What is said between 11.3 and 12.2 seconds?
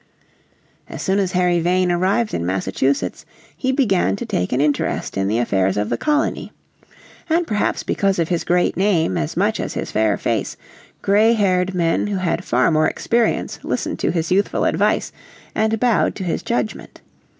haired men who